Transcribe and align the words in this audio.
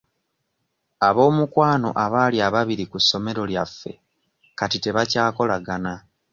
Ab'omukwano 1.07 1.89
abaali 2.05 2.37
ababiri 2.47 2.85
ku 2.91 2.97
ssomero 3.03 3.43
lyaffe 3.51 3.91
kati 4.57 4.77
tebakyakolagana. 4.83 5.93